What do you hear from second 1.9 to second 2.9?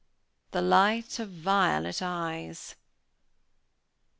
eyes."